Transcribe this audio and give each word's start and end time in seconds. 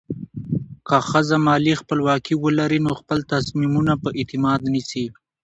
که 0.87 0.97
ښځه 1.09 1.35
مالي 1.45 1.73
خپلواکي 1.81 2.35
ولري، 2.43 2.79
نو 2.85 2.91
خپل 3.01 3.19
تصمیمونه 3.33 3.93
په 4.01 4.09
اعتماد 4.19 4.61
نیسي. 4.73 5.05